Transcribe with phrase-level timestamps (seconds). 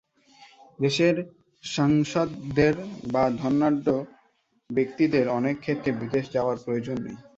[0.79, 1.15] দেশের
[1.63, 2.73] সাংসদদের
[3.11, 3.87] বা ধনাঢ্য
[4.69, 7.17] ব্যক্তিদের অনেক ক্ষেত্রে বিদেশ যাওয়ার প্রয়োজন নেই।